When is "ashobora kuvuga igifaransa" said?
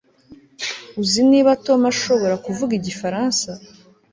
1.93-3.49